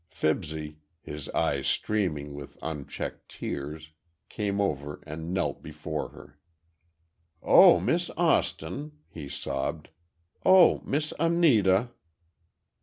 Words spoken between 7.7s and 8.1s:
Miss